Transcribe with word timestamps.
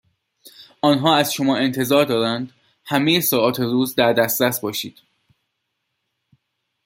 آنها 0.81 1.15
از 1.15 1.33
شما 1.33 1.57
انتظار 1.57 2.05
دارند 2.05 2.51
همهی 2.85 3.21
ساعات 3.21 3.59
روز 3.59 3.95
در 3.95 4.13
دسترس 4.13 4.59
باشید. 4.59 4.99